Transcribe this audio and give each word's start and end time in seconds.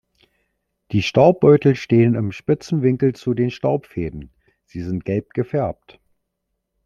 Die 0.93 1.03
Staubbeutel 1.03 1.75
stehen 1.75 2.15
im 2.15 2.31
spitzen 2.31 2.81
Winkel 2.81 3.13
zu 3.13 3.35
den 3.35 3.51
Staubfäden, 3.51 4.31
sie 4.65 4.81
sind 4.81 5.05
gelb 5.05 5.35
gefärbt. 5.35 5.99